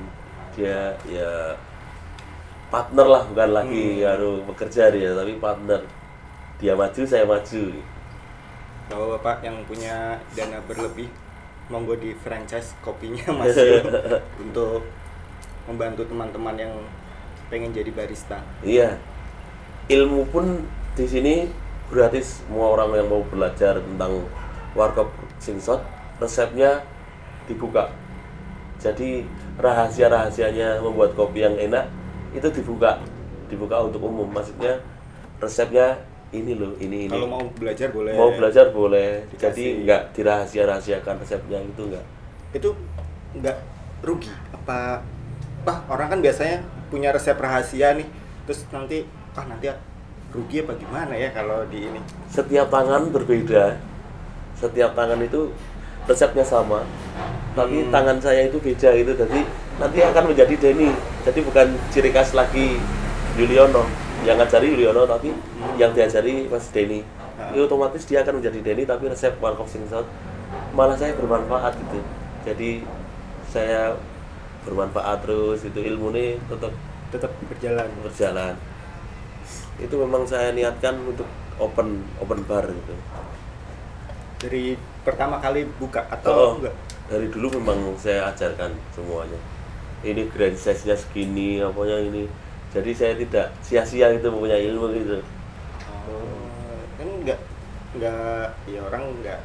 Dia 0.55 0.95
ya 1.05 1.57
partner 2.73 3.07
lah 3.07 3.23
bukan 3.29 3.51
lagi 3.53 4.01
harus 4.01 4.41
bekerja 4.49 4.89
dia 4.89 5.13
tapi 5.13 5.37
partner. 5.37 5.85
Dia 6.57 6.73
maju 6.79 7.03
saya 7.05 7.27
maju. 7.27 7.65
Kalau 8.87 9.07
Bapak 9.17 9.43
yang 9.43 9.57
punya 9.65 10.21
dana 10.37 10.61
berlebih, 10.69 11.09
monggo 11.67 11.97
di 11.97 12.13
franchise 12.15 12.77
kopinya 12.85 13.25
Mas. 13.35 13.57
Yul 13.57 13.83
untuk 14.47 14.85
membantu 15.67 16.03
teman-teman 16.07 16.55
yang 16.59 16.73
pengen 17.53 17.71
jadi 17.71 17.91
barista. 17.93 18.41
Iya. 18.65 18.97
Ilmu 19.91 20.31
pun 20.33 20.65
di 20.97 21.05
sini 21.05 21.35
gratis. 21.93 22.41
Semua 22.47 22.73
orang 22.73 22.97
yang 22.97 23.09
mau 23.13 23.23
belajar 23.29 23.79
tentang 23.79 24.25
warkop 24.73 25.13
singsot, 25.37 25.85
resepnya 26.17 26.81
dibuka. 27.45 27.93
Jadi 28.81 29.23
rahasia-rahasianya 29.61 30.81
membuat 30.81 31.15
kopi 31.15 31.45
yang 31.45 31.55
enak 31.55 31.87
itu 32.33 32.49
dibuka. 32.51 32.99
Dibuka 33.53 33.85
untuk 33.85 34.03
umum. 34.09 34.27
Maksudnya 34.33 34.81
resepnya 35.39 36.01
ini 36.33 36.57
loh, 36.57 36.73
ini 36.81 37.07
ini. 37.07 37.13
Kalau 37.13 37.29
mau 37.29 37.45
belajar 37.53 37.93
boleh. 37.93 38.13
Mau 38.17 38.33
belajar 38.33 38.67
boleh. 38.73 39.29
Dikasih. 39.29 39.53
Jadi 39.53 39.65
nggak 39.85 40.03
dirahasia-rahasiakan 40.17 41.15
resepnya 41.21 41.61
itu 41.61 41.83
nggak. 41.93 42.05
Itu 42.57 42.71
nggak 43.37 43.57
rugi 44.03 44.33
apa? 44.51 45.05
Wah 45.63 45.79
orang 45.87 46.09
kan 46.11 46.19
biasanya 46.19 46.59
punya 46.91 47.15
resep 47.15 47.39
rahasia 47.39 47.95
nih, 47.95 48.07
terus 48.45 48.67
nanti 48.75 49.07
ah 49.33 49.47
nanti 49.47 49.71
rugi 50.33 50.65
apa 50.65 50.75
gimana 50.77 51.13
ya 51.15 51.31
kalau 51.31 51.63
di 51.71 51.87
ini? 51.87 52.01
setiap 52.27 52.69
tangan 52.73 53.13
berbeda. 53.13 53.79
Setiap 54.59 54.93
tangan 54.97 55.21
itu 55.23 55.53
resepnya 56.09 56.43
sama. 56.43 56.83
Tapi 57.53 57.85
Hmm. 57.87 57.91
tangan 57.93 58.19
saya 58.19 58.49
itu 58.49 58.59
beda 58.59 58.91
gitu. 58.97 59.13
Jadi 59.13 59.41
nanti 59.79 59.99
akan 60.03 60.25
menjadi 60.33 60.55
Denny. 60.57 60.91
Jadi 61.23 61.39
bukan 61.45 61.67
ciri 61.93 62.11
khas 62.11 62.33
lagi 62.33 62.81
Yuliono. 63.39 63.85
Yang 64.25 64.37
ngajari 64.47 64.67
Yuliono 64.73 65.03
tapi 65.05 65.31
yang 65.79 65.93
diajari 65.93 66.49
Mas 66.51 66.69
Denny. 66.75 67.03
Ah. 67.33 67.49
itu 67.49 67.65
otomatis 67.65 68.05
dia 68.05 68.21
akan 68.21 68.39
menjadi 68.39 68.61
Denny 68.61 68.85
tapi 68.85 69.09
resep 69.09 69.33
warkop 69.41 69.65
singsot 69.67 70.05
malah 70.77 70.97
saya 70.97 71.17
bermanfaat 71.17 71.75
gitu. 71.81 71.99
Jadi 72.45 72.85
saya 73.49 73.97
bermanfaat 74.63 75.23
terus 75.23 75.63
itu 75.63 75.79
ilmu 75.79 76.11
nih 76.11 76.39
tetap 76.47 76.73
Tetap 77.13 77.29
berjalan. 77.45 77.89
berjalan 78.01 78.55
itu 79.77 79.95
memang 79.95 80.25
saya 80.25 80.49
niatkan 80.51 80.97
untuk 81.03 81.29
open 81.57 82.01
open 82.17 82.41
bar 82.45 82.65
gitu 82.65 82.95
Dari 84.39 84.75
pertama 85.03 85.37
kali 85.39 85.69
buka 85.77 86.03
atau 86.09 86.33
Oh, 86.33 86.51
enggak? 86.57 86.75
dari 87.07 87.29
dulu 87.29 87.53
memang 87.55 87.93
saya 87.95 88.33
ajarkan 88.33 88.73
semuanya 88.91 89.37
ini 90.03 90.25
grand 90.27 90.57
size-nya 90.57 90.97
segini 90.97 91.61
apanya 91.61 92.01
ini 92.01 92.25
jadi 92.73 92.91
saya 92.91 93.15
tidak 93.15 93.47
sia-sia 93.61 94.09
itu 94.11 94.27
punya 94.27 94.57
ilmu 94.57 94.89
gitu 94.97 95.21
Oh, 96.09 96.81
kan 96.97 97.07
enggak 97.07 97.39
enggak 97.93 98.49
ya 98.65 98.81
orang 98.83 99.05
enggak 99.13 99.39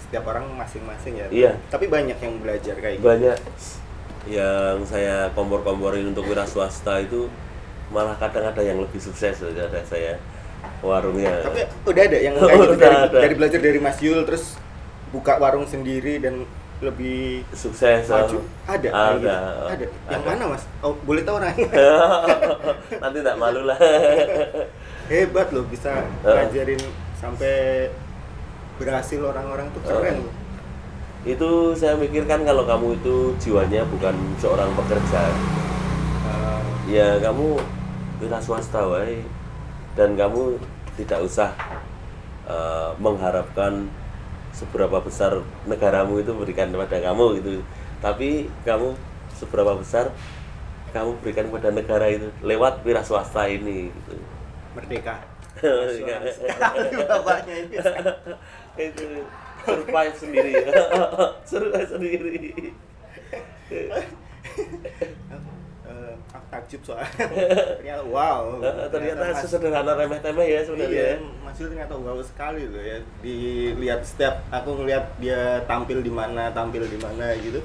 setiap 0.00 0.24
orang 0.26 0.42
masing-masing 0.56 1.14
ya. 1.14 1.26
Iya. 1.30 1.52
Tapi 1.68 1.86
banyak 1.86 2.16
yang 2.16 2.34
belajar 2.40 2.74
kayak 2.74 2.98
gitu. 2.98 3.06
Yang 4.26 4.84
saya 4.84 5.28
kompor-komporin 5.32 6.08
untuk 6.08 6.24
wira 6.24 6.44
swasta 6.44 7.00
itu 7.00 7.30
malah 7.88 8.14
kadang 8.14 8.44
ada 8.44 8.60
yang 8.60 8.76
lebih 8.76 8.98
sukses 8.98 9.40
daripada 9.40 9.80
saya 9.82 10.20
warungnya 10.80 11.40
Tapi 11.40 11.60
udah 11.84 12.02
ada 12.04 12.18
yang 12.18 12.34
kayak 12.38 12.56
gitu 12.58 12.76
dari, 12.76 12.96
ada. 12.98 13.18
dari 13.18 13.34
belajar 13.34 13.60
dari 13.60 13.78
Mas 13.78 13.98
Yul 13.98 14.22
terus 14.24 14.60
buka 15.08 15.36
warung 15.36 15.64
sendiri 15.64 16.20
dan 16.20 16.44
lebih 16.80 17.44
sukses 17.52 18.08
maju. 18.08 18.40
Ada, 18.64 18.88
kayak 18.88 18.94
ada 18.94 19.16
gitu. 19.16 19.28
Ada. 19.68 19.86
Yang 20.08 20.22
Ada. 20.22 20.28
mana 20.28 20.42
Mas? 20.48 20.62
Oh, 20.80 20.96
boleh 20.98 21.22
tahu 21.22 21.36
orang? 21.36 21.52
nanti 23.04 23.18
tak 23.20 23.36
malu 23.36 23.62
lah 23.64 23.76
Hebat 25.12 25.48
loh 25.50 25.64
bisa 25.66 25.92
ngajarin 26.22 26.80
sampai 27.16 27.88
berhasil 28.76 29.20
orang-orang 29.20 29.68
tuh 29.72 29.82
keren 29.82 30.16
Oh. 30.16 30.24
loh. 30.24 30.34
Itu 31.20 31.76
saya 31.76 32.00
mikirkan 32.00 32.48
kalau 32.48 32.64
kamu 32.64 32.96
itu 32.96 33.36
jiwanya 33.36 33.84
bukan 33.92 34.16
seorang 34.40 34.72
pekerja. 34.72 35.22
Eh, 36.24 36.62
ya 36.96 37.20
kamu 37.20 37.60
wira 38.24 38.40
swasta 38.40 38.80
wae 38.88 39.20
dan 39.96 40.16
kamu 40.16 40.56
tidak 40.96 41.20
usah 41.20 41.52
eh, 42.48 42.90
mengharapkan 42.96 43.88
seberapa 44.56 44.98
besar 45.04 45.44
negaramu 45.68 46.18
itu 46.24 46.32
berikan 46.32 46.72
kepada 46.72 46.96
kamu 47.00 47.40
gitu. 47.40 47.50
Tapi 48.00 48.48
kamu 48.64 48.96
seberapa 49.36 49.76
besar 49.76 50.08
kamu 50.96 51.20
berikan 51.22 51.46
kepada 51.52 51.68
negara 51.70 52.06
itu 52.08 52.32
lewat 52.40 52.80
wira 52.82 53.04
swasta 53.04 53.44
ini 53.44 53.92
gitu. 53.92 54.16
Merdeka. 54.72 55.20
Sekali 55.60 56.88
bapaknya 57.10 57.54
ini. 57.68 57.76
itu 58.88 59.06
survive 59.62 60.14
sendiri 60.14 60.52
survive 61.50 61.88
sendiri 61.88 62.36
Eh, 65.90 66.14
aku 66.30 66.46
takjub 66.50 66.82
soalnya. 66.86 67.10
Ternyata 67.82 68.02
wow. 68.06 68.62
ternyata 68.86 69.22
Mas- 69.26 69.42
sesederhana 69.42 69.92
remeh 69.98 70.22
temeh 70.22 70.46
ya 70.46 70.60
sebenarnya 70.62 71.18
Iya, 71.18 71.42
Mas 71.42 71.58
Yul 71.58 71.68
ternyata 71.74 71.94
wow 71.98 72.18
sekali 72.22 72.62
loh 72.70 72.78
ya. 72.78 72.98
Dilihat 73.18 74.06
setiap 74.06 74.46
aku 74.50 74.78
ngeliat 74.78 75.18
dia 75.18 75.66
tampil 75.66 75.98
di 75.98 76.12
mana, 76.12 76.54
tampil 76.54 76.86
di 76.86 76.94
mana 76.94 77.34
gitu. 77.38 77.58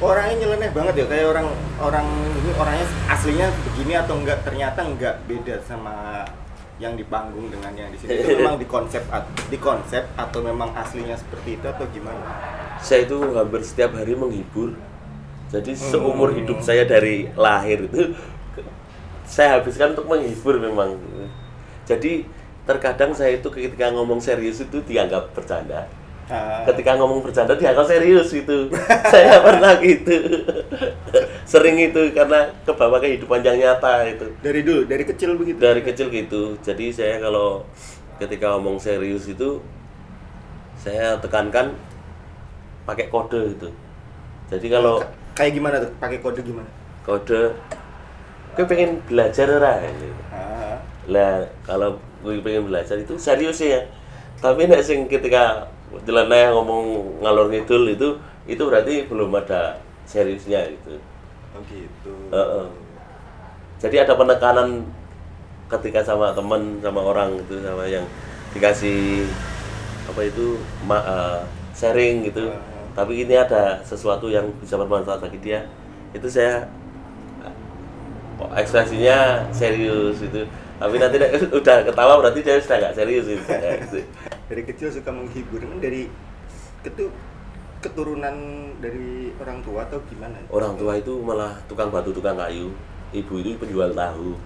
Orangnya 0.00 0.36
nyeleneh 0.44 0.70
banget 0.72 0.94
ya, 1.00 1.06
kayak 1.08 1.26
orang 1.28 1.48
orang 1.76 2.06
ini 2.40 2.50
orangnya 2.56 2.86
aslinya 3.08 3.48
begini 3.68 3.92
atau 3.96 4.16
enggak 4.16 4.40
ternyata 4.44 4.80
enggak 4.80 5.14
beda 5.24 5.60
sama 5.64 6.24
yang 6.80 6.96
di 6.96 7.04
panggung 7.04 7.52
dengan 7.52 7.76
yang 7.76 7.92
di 7.92 7.98
sini. 8.00 8.24
Itu 8.24 8.40
memang 8.40 8.56
di 8.56 8.64
konsep 8.64 9.04
at- 9.12 9.28
di 9.52 9.60
konsep 9.60 10.00
atau 10.16 10.40
memang 10.40 10.72
aslinya 10.72 11.14
seperti 11.14 11.60
itu 11.60 11.66
atau 11.68 11.84
gimana? 11.92 12.24
saya 12.80 13.04
itu 13.04 13.20
hampir 13.36 13.60
setiap 13.60 13.92
hari 13.92 14.16
menghibur. 14.16 14.72
Jadi 15.52 15.76
seumur 15.76 16.32
hidup 16.32 16.64
saya 16.64 16.88
dari 16.88 17.28
lahir 17.36 17.84
itu 17.84 18.16
saya 19.28 19.60
habiskan 19.60 19.92
untuk 19.92 20.08
menghibur 20.08 20.56
memang. 20.56 20.96
Jadi 21.84 22.24
terkadang 22.64 23.12
saya 23.12 23.36
itu 23.36 23.52
ketika 23.52 23.92
ngomong 23.92 24.16
serius 24.16 24.64
itu 24.64 24.80
dianggap 24.88 25.28
bercanda. 25.36 25.84
Ah, 26.30 26.62
ketika 26.62 26.94
ngomong 26.94 27.26
bercanda 27.26 27.58
dianggap 27.58 27.90
serius 27.90 28.30
gitu 28.30 28.70
saya 29.12 29.42
pernah 29.42 29.74
gitu 29.82 30.14
sering 31.50 31.76
itu 31.82 32.14
karena 32.14 32.46
kebawa 32.62 33.02
kehidupan 33.02 33.42
yang 33.42 33.58
nyata 33.58 34.06
itu 34.06 34.26
dari 34.38 34.62
dulu, 34.62 34.86
dari 34.86 35.02
kecil 35.02 35.34
begitu. 35.34 35.58
dari 35.58 35.82
kecil 35.82 36.06
gitu 36.14 36.54
jadi 36.62 36.86
saya 36.94 37.14
kalau 37.18 37.66
ketika 38.22 38.54
ngomong 38.54 38.78
serius 38.78 39.26
itu 39.26 39.58
saya 40.78 41.18
tekankan 41.18 41.74
pakai 42.86 43.10
kode 43.12 43.58
itu 43.58 43.68
jadi 44.50 44.66
kalau 44.78 45.02
Ka- 45.02 45.42
kayak 45.42 45.52
gimana 45.58 45.76
tuh? 45.82 45.90
Pakai 45.98 46.18
kode 46.22 46.40
gimana? 46.42 46.70
kode 47.02 47.42
gue 48.54 48.64
pengen 48.66 48.98
belajar 49.06 49.46
ora 49.46 49.78
gitu. 49.82 50.10
Ah, 50.34 50.76
lah 51.10 51.46
kalau 51.66 51.98
gue 52.22 52.38
pengen 52.44 52.70
belajar 52.70 52.94
itu 52.98 53.14
serius 53.18 53.58
ya 53.58 53.82
tapi 54.38 54.66
nek 54.70 54.82
sing 54.86 55.04
ketika 55.10 55.66
jeleneh 56.06 56.50
ngomong 56.54 57.18
ngalor 57.24 57.50
ngidul 57.50 57.84
itu 57.90 58.08
itu 58.46 58.62
berarti 58.62 59.04
belum 59.10 59.34
ada 59.36 59.78
seriusnya 60.06 60.64
gitu 60.70 60.96
oh 61.60 61.64
gitu. 61.68 62.12
Heeh. 62.32 62.66
jadi 63.76 64.08
ada 64.08 64.16
penekanan 64.16 64.88
ketika 65.68 66.00
sama 66.02 66.32
teman 66.32 66.80
sama 66.80 67.00
orang 67.04 67.36
gitu 67.44 67.60
sama 67.62 67.84
yang 67.86 68.02
dikasih 68.50 69.28
apa 70.08 70.20
itu 70.26 70.58
ma- 70.82 71.04
eh, 71.04 71.40
sharing 71.76 72.26
gitu 72.26 72.50
Ah. 72.50 72.58
tapi 73.04 73.22
ini 73.22 73.38
ada 73.38 73.78
sesuatu 73.86 74.26
yang 74.26 74.50
bisa 74.58 74.74
bermanfaat 74.74 75.22
bagi 75.22 75.38
dia 75.38 75.68
itu 76.10 76.26
saya 76.26 76.66
ekspresinya 78.56 79.46
serius 79.52 80.24
itu 80.24 80.42
tapi 80.80 80.96
nanti 80.96 81.20
udah 81.60 81.76
ketawa 81.84 82.18
berarti 82.18 82.40
dia 82.40 82.56
sudah 82.58 82.76
nggak 82.80 82.94
serius 82.96 83.26
itu 83.28 83.44
dari 84.50 84.62
kecil 84.66 84.88
suka 84.90 85.12
menghibur 85.12 85.60
dari 85.78 86.08
ketu 86.82 87.12
keturunan 87.80 88.36
dari 88.78 89.32
orang 89.40 89.64
tua 89.64 89.88
atau 89.88 89.98
gimana 90.06 90.36
orang 90.52 90.76
tua 90.76 90.92
itu 91.00 91.16
malah 91.24 91.56
tukang 91.64 91.88
batu 91.88 92.12
tukang 92.12 92.36
kayu 92.36 92.68
ibu 93.10 93.34
itu 93.40 93.56
penjual 93.56 93.90
tahu 93.96 94.36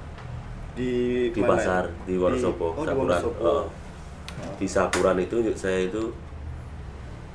di 0.75 1.29
di 1.31 1.41
mana? 1.43 1.51
pasar 1.59 1.85
di 2.07 2.15
Wonosobo 2.19 2.75
oh, 2.75 2.83
di 2.83 2.87
Sakuran 2.87 2.99
Wonosobo. 2.99 3.43
Oh. 3.43 3.65
di 4.59 4.67
Sakuran 4.67 5.17
itu 5.19 5.37
saya 5.55 5.87
itu 5.87 6.03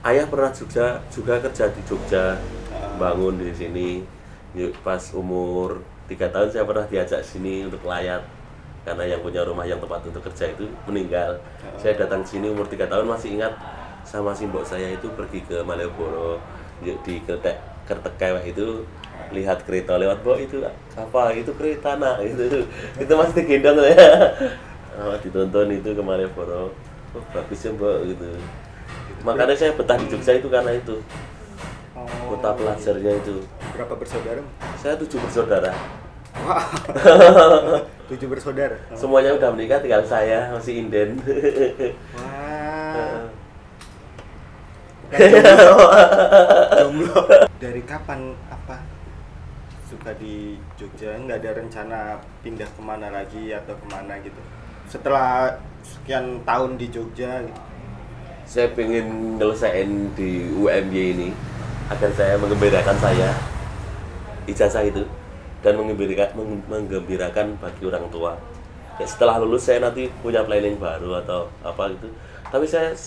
ayah 0.04 0.26
pernah 0.28 0.52
juga 0.52 1.00
juga 1.12 1.34
kerja 1.40 1.68
di 1.72 1.82
Jogja 1.84 2.26
Ah. 2.70 2.86
bangun 3.02 3.42
di 3.42 3.50
sini 3.50 4.06
pas 4.86 5.02
umur 5.18 5.82
tiga 6.06 6.30
tahun 6.30 6.54
saya 6.54 6.64
pernah 6.70 6.86
diajak 6.86 7.26
sini 7.26 7.66
untuk 7.66 7.82
layat 7.82 8.22
karena 8.86 9.10
yang 9.10 9.26
punya 9.26 9.42
rumah 9.42 9.66
yang 9.66 9.82
tempat 9.82 10.06
untuk 10.06 10.22
kerja 10.22 10.54
itu 10.54 10.70
meninggal 10.86 11.42
Ah. 11.66 11.74
saya 11.82 11.98
datang 11.98 12.22
sini 12.22 12.46
umur 12.48 12.70
tiga 12.70 12.86
tahun 12.86 13.10
masih 13.10 13.42
ingat 13.42 13.52
sama 14.08 14.34
simbok 14.34 14.66
saya 14.66 14.94
itu 14.94 15.08
pergi 15.14 15.44
ke 15.46 15.62
Malioboro 15.62 16.42
di 16.82 17.22
kertek 17.24 17.60
kertek 17.90 18.16
kewek 18.22 18.54
itu 18.54 18.86
lihat 19.34 19.62
kereta 19.66 19.98
lewat 19.98 20.22
bawah 20.22 20.40
itu 20.42 20.62
apa 20.98 21.22
itu 21.34 21.52
kereta 21.54 21.98
nak. 21.98 22.22
Itu 22.30 22.66
itu 22.98 23.14
masih 23.14 23.46
digendong 23.46 23.86
ya. 23.86 23.96
Oh, 25.00 25.16
ditonton 25.16 25.72
itu 25.72 25.96
ke 25.96 26.04
Malioboro. 26.04 26.76
Oh, 27.16 27.24
bagus 27.32 27.64
ya 27.64 27.72
mbak 27.72 28.04
gitu. 28.04 28.36
Makanya 29.24 29.56
saya 29.56 29.72
betah 29.72 29.96
di 29.96 30.12
Jogja 30.12 30.36
itu 30.36 30.52
karena 30.52 30.76
itu. 30.76 31.00
Oh, 31.96 32.36
kota 32.36 32.52
pelajarnya 32.60 33.24
itu. 33.24 33.40
Berapa 33.80 33.96
bersaudara? 33.96 34.44
Saya 34.76 35.00
tujuh 35.00 35.24
bersaudara. 35.24 35.72
Wah. 36.44 36.68
Tujuh 38.12 38.28
bersaudara? 38.28 38.76
Oh. 38.92 38.98
semuanya 39.00 39.40
udah 39.40 39.56
menikah 39.56 39.80
tinggal 39.80 40.04
saya 40.04 40.52
masih 40.52 40.84
inden. 40.84 41.16
Wah 42.20 43.39
jomblo. 46.80 47.20
Dari 47.58 47.82
kapan 47.84 48.34
apa? 48.50 48.78
Suka 49.90 50.14
di 50.16 50.56
Jogja 50.78 51.18
nggak 51.18 51.42
ada 51.42 51.52
rencana 51.58 52.00
pindah 52.46 52.70
ke 52.70 52.82
mana 52.82 53.10
lagi 53.10 53.50
atau 53.50 53.74
ke 53.74 53.86
mana 53.90 54.22
gitu. 54.22 54.38
Setelah 54.86 55.58
sekian 55.82 56.46
tahun 56.46 56.78
di 56.78 56.88
Jogja 56.90 57.42
gitu. 57.42 57.62
saya 58.50 58.66
pengen 58.74 59.38
nyelesain 59.38 60.10
di 60.18 60.50
UMY 60.58 61.14
ini 61.14 61.30
agar 61.86 62.10
saya 62.18 62.34
mengembirakan 62.42 62.98
saya 62.98 63.30
ijazah 64.50 64.82
itu 64.82 65.06
dan 65.62 65.78
mengembirakan 65.78 66.34
meng- 66.34 66.66
menggembirakan 66.66 67.54
bagi 67.62 67.86
orang 67.86 68.10
tua. 68.10 68.34
Ya, 68.98 69.06
setelah 69.06 69.38
lulus 69.38 69.70
saya 69.70 69.86
nanti 69.86 70.10
punya 70.26 70.42
planning 70.42 70.82
baru 70.82 71.22
atau 71.22 71.46
apa 71.62 71.94
gitu. 71.94 72.10
Tapi 72.50 72.66
saya 72.66 72.98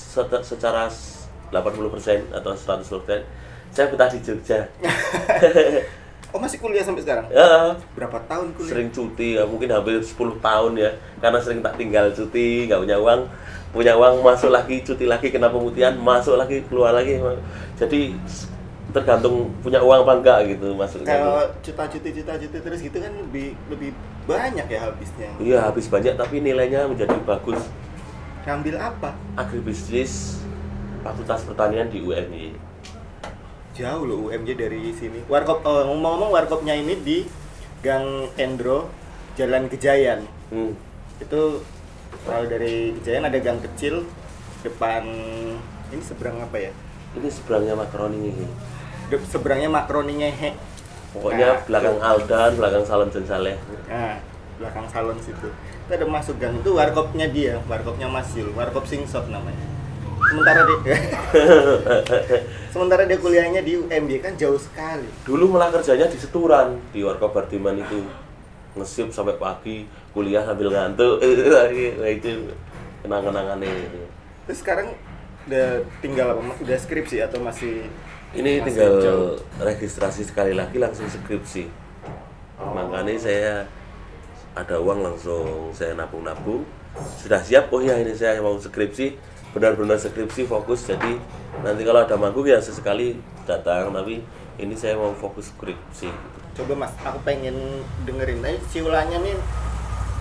secara 0.46 0.86
80% 1.52 2.32
atau 2.32 2.50
100% 2.56 3.22
saya 3.72 3.88
betah 3.88 4.08
di 4.12 4.20
Jogja. 4.20 4.68
Oh 6.32 6.40
masih 6.40 6.64
kuliah 6.64 6.80
sampai 6.80 7.04
sekarang? 7.04 7.28
Ya, 7.28 7.76
berapa 7.92 8.16
tahun 8.24 8.56
kuliah? 8.56 8.72
Sering 8.72 8.88
cuti 8.88 9.36
ya 9.36 9.44
mungkin 9.44 9.68
hampir 9.68 10.00
10 10.00 10.16
tahun 10.40 10.72
ya. 10.80 10.88
Karena 11.20 11.36
sering 11.44 11.60
tak 11.60 11.76
tinggal 11.76 12.08
cuti 12.08 12.64
nggak 12.64 12.80
punya 12.80 12.96
uang. 12.96 13.20
Punya 13.68 13.92
uang 14.00 14.24
masuk 14.24 14.48
lagi 14.48 14.80
cuti 14.80 15.04
lagi 15.04 15.28
kena 15.28 15.52
pemutihan 15.52 15.92
masuk 15.92 16.40
lagi 16.40 16.64
keluar 16.72 16.96
lagi. 16.96 17.20
Jadi 17.76 18.16
tergantung 18.96 19.52
punya 19.60 19.84
uang 19.84 20.08
apa 20.08 20.12
enggak 20.20 20.38
gitu 20.56 20.76
masuknya 20.76 21.16
kalau 21.16 21.44
cuta-cuti 21.64 22.08
cuta-cuti 22.12 22.58
terus 22.60 22.80
gitu 22.84 22.96
kan 23.00 23.12
lebih 23.28 23.56
lebih 23.68 23.90
banyak 24.24 24.66
ya 24.72 24.88
habisnya. 24.88 25.30
Iya 25.36 25.58
habis 25.68 25.88
banyak 25.92 26.16
tapi 26.16 26.40
nilainya 26.40 26.88
menjadi 26.88 27.12
bagus. 27.28 27.60
Ngambil 28.48 28.80
apa? 28.80 29.12
Agribisnis 29.36 30.41
fakultas 31.02 31.42
pertanian 31.44 31.90
di 31.90 31.98
UMY 32.00 32.72
jauh 33.72 34.04
loh 34.04 34.28
UMJ 34.28 34.50
dari 34.56 34.92
sini. 34.92 35.24
Warkop 35.26 35.64
oh, 35.64 35.82
ngomong-ngomong 35.88 36.30
warkopnya 36.32 36.76
ini 36.76 36.94
di 37.00 37.18
Gang 37.80 38.28
Endro 38.36 38.88
Jalan 39.36 39.66
Kejayan. 39.72 40.28
Hmm. 40.52 40.76
itu 41.16 41.64
kalau 42.28 42.44
dari 42.44 42.92
Kejayan 43.00 43.24
ada 43.24 43.38
gang 43.40 43.62
kecil 43.62 44.04
depan 44.60 45.06
ini 45.88 46.02
seberang 46.04 46.44
apa 46.44 46.68
ya? 46.68 46.72
Ini 47.16 47.28
seberangnya 47.32 47.74
makaroni 47.78 48.20
ini. 48.28 48.46
De- 49.08 49.28
seberangnya 49.28 49.70
makroni 49.72 50.20
ngehe. 50.20 50.52
Pokoknya 51.16 51.56
Nah, 51.56 51.64
belakang 51.68 51.98
Aldan 52.00 52.50
belakang 52.60 52.84
Salon 52.84 53.08
dan 53.08 53.24
Saleh. 53.24 53.56
Nah 53.88 54.20
belakang 54.60 54.86
salon 54.92 55.18
situ. 55.18 55.48
Itu 55.88 55.90
ada 55.90 56.06
masuk 56.06 56.36
gang. 56.36 56.60
Itu 56.60 56.76
warkopnya 56.76 57.26
dia 57.32 57.56
warkopnya 57.64 58.06
Mas 58.06 58.28
Yul 58.36 58.52
warkop 58.52 58.84
Singsot 58.84 59.32
namanya 59.32 59.71
sementara 60.32 60.60
dia 60.64 60.96
sementara 62.72 63.02
dia 63.04 63.18
kuliahnya 63.20 63.60
di 63.60 63.76
UMJ 63.76 64.12
kan 64.24 64.32
jauh 64.40 64.56
sekali. 64.56 65.04
Dulu 65.28 65.52
malah 65.52 65.68
kerjanya 65.68 66.08
di 66.08 66.16
Seturan 66.16 66.80
di 66.88 67.04
Warkop 67.04 67.36
Bardiman 67.36 67.76
itu. 67.76 68.00
Ngesip 68.72 69.12
sampai 69.12 69.36
pagi 69.36 69.84
kuliah 70.16 70.40
sambil 70.48 70.72
ngantuk. 70.72 71.20
Itu 72.16 72.48
kenang-kenangannya 73.04 73.68
itu. 73.68 74.00
Terus 74.48 74.58
sekarang 74.64 74.88
udah 75.44 75.84
tinggal 76.00 76.38
apa 76.38 76.54
udah 76.62 76.78
skripsi 76.78 77.18
atau 77.18 77.42
masih 77.42 77.84
ini 78.32 78.62
Masih 78.62 78.66
tinggal 78.70 78.92
jauh. 79.02 79.34
registrasi 79.60 80.22
sekali 80.24 80.56
lagi 80.56 80.80
langsung 80.80 81.04
skripsi. 81.10 81.68
Makanya 82.56 83.18
saya 83.20 83.52
ada 84.56 84.80
uang 84.80 85.04
langsung 85.04 85.68
saya 85.76 85.92
nabung-nabung. 85.92 86.64
Sudah 87.20 87.44
siap 87.44 87.68
oh 87.74 87.82
ya 87.84 88.00
ini 88.00 88.16
saya 88.16 88.40
mau 88.40 88.56
skripsi 88.56 89.31
benar-benar 89.52 89.96
skripsi 89.96 90.44
fokus. 90.44 90.84
Jadi 90.84 91.16
nanti 91.60 91.82
kalau 91.84 92.00
ada 92.02 92.16
manggung 92.16 92.44
ya 92.44 92.58
sesekali 92.58 93.16
datang 93.44 93.92
tapi 93.92 94.24
ini 94.56 94.74
saya 94.74 94.96
mau 94.96 95.12
fokus 95.12 95.52
skripsi. 95.52 96.08
Coba 96.52 96.84
mas 96.84 96.92
aku 97.00 97.20
pengen 97.22 97.56
dengerin. 98.04 98.44
Aja 98.44 98.60
siulanya 98.68 99.16
nih 99.20 99.36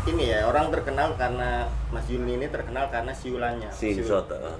ini 0.02 0.34
ya 0.34 0.50
orang 0.50 0.74
terkenal 0.74 1.14
karena 1.14 1.70
Mas 1.94 2.10
Yuli 2.10 2.34
ini 2.34 2.50
terkenal 2.50 2.90
karena 2.90 3.14
siulannya 3.14 3.70
Singsot 3.70 4.26
Siul- 4.26 4.42
ah. 4.42 4.58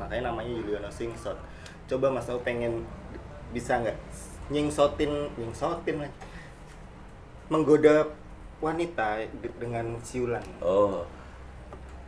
makanya 0.00 0.32
namanya 0.32 0.48
Yuliono 0.48 0.88
Singsot 0.88 1.36
coba 1.84 2.08
mas 2.08 2.24
aku 2.24 2.40
pengen 2.40 2.88
bisa 3.52 3.76
nggak 3.76 3.92
nyingsotin 4.48 5.28
nyingsotin 5.36 6.00
lagi. 6.00 6.16
Menggoda 7.48 8.08
wanita 8.60 9.20
de- 9.40 9.56
dengan 9.60 9.92
siulan 10.00 10.40
Oh, 10.64 11.04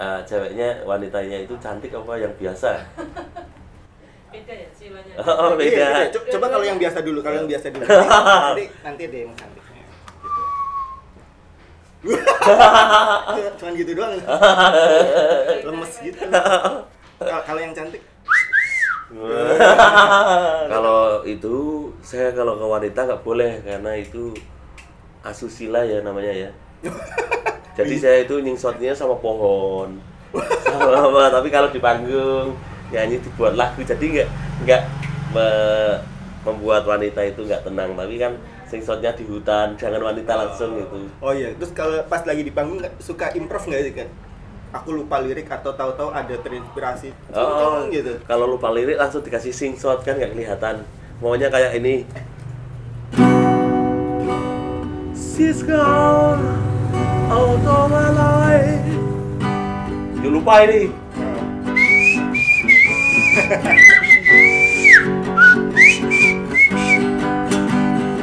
Ah, 0.01 0.25
ceweknya 0.25 0.81
wanitanya 0.83 1.45
itu 1.45 1.53
cantik 1.61 1.93
apa 1.93 2.17
yang 2.17 2.33
biasa? 2.35 2.73
beda 4.33 4.53
ya 4.55 4.69
silanya 4.73 5.13
Oh, 5.21 5.53
Iya, 5.53 5.59
beda. 5.59 5.87
iya. 6.01 6.09
Co- 6.09 6.27
coba 6.31 6.47
kalau 6.49 6.65
yang 6.65 6.79
biasa 6.79 6.99
dulu 7.03 7.19
kalau 7.21 7.37
yang 7.37 7.51
biasa 7.51 7.67
dulu 7.69 7.83
nanti 7.85 8.65
nanti 8.81 9.03
ada 9.05 9.19
yang 9.21 9.33
cantiknya 9.35 9.83
gitu. 10.23 10.43
cuman 13.61 13.73
gitu 13.75 13.91
doang 13.93 14.13
lemes 15.67 15.93
gitu 16.01 16.23
Kalau- 17.21 17.45
kalau 17.45 17.61
yang 17.61 17.75
cantik 17.75 18.03
kalau 20.71 21.27
itu 21.27 21.55
saya 22.01 22.31
kalau 22.31 22.55
ke 22.55 22.65
wanita 22.65 23.01
nggak 23.05 23.21
boleh 23.21 23.59
karena 23.61 23.93
itu 23.99 24.31
asusila 25.21 25.83
ya 25.83 26.01
namanya 26.01 26.33
ya. 26.33 26.51
Jadi 27.73 27.95
saya 27.97 28.17
itu 28.23 28.35
nyingsotnya 28.39 28.93
sama 28.93 29.15
pohon, 29.17 29.97
sama. 30.63 31.31
Tapi 31.31 31.49
kalau 31.49 31.71
di 31.71 31.79
panggung 31.79 32.53
nyanyi 32.91 33.23
dibuat 33.23 33.55
lagu, 33.55 33.81
jadi 33.81 34.03
nggak 34.03 34.29
nggak 34.67 34.83
me- 35.33 36.01
membuat 36.41 36.83
wanita 36.85 37.21
itu 37.23 37.45
nggak 37.45 37.63
tenang. 37.63 37.95
Tapi 37.95 38.15
kan 38.17 38.33
singsotnya 38.67 39.11
di 39.13 39.25
hutan, 39.25 39.75
jangan 39.75 39.99
wanita 40.01 40.33
langsung 40.37 40.79
gitu. 40.79 41.11
oh 41.19 41.35
iya 41.35 41.51
terus 41.59 41.75
kalau 41.75 41.99
pas 42.07 42.23
lagi 42.23 42.47
di 42.47 42.55
panggung 42.55 42.79
suka 43.03 43.35
improv 43.35 43.67
nggak 43.67 43.83
sih 43.83 43.95
kan 43.99 44.07
aku 44.71 44.95
lupa 44.95 45.19
lirik 45.19 45.51
atau 45.51 45.75
tahu-tahu 45.75 46.15
ada 46.15 46.31
terinspirasi 46.39 47.11
Oh, 47.35 47.91
gitu 47.91 48.23
Kalau 48.23 48.47
lupa 48.47 48.71
lirik 48.71 48.95
langsung 48.95 49.27
dikasih 49.27 49.51
singshot 49.51 50.07
kan 50.07 50.15
nggak 50.15 50.31
kelihatan. 50.31 50.87
Maunya 51.19 51.51
kayak 51.51 51.75
ini. 51.77 52.07
She's 55.19 55.67
gone 55.67 56.70
out 57.31 57.63
of 57.63 57.87
my 57.95 58.11
life. 58.11 58.83
Ya 60.21 60.29
lupa 60.29 60.67
ini. 60.67 60.91